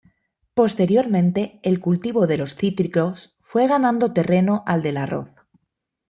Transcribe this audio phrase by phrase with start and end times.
[0.55, 5.29] Posteriormente el cultivo de los cítricos fue ganando terreno al del arroz.